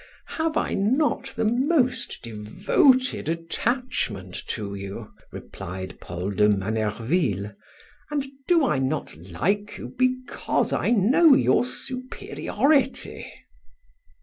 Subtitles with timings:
[0.29, 7.53] "Have I not the most devoted attachment to you," replied Paul de Manerville,
[8.09, 13.31] "and do I not like you because I know your superiority?..."